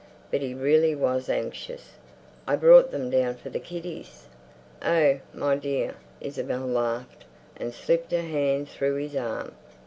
[0.31, 1.91] But he really was anxious.
[2.47, 4.25] "I brought them down for the kiddies."
[4.83, 9.51] "Oh, my dear!" Isabel laughed, and slipped her hand through his arm.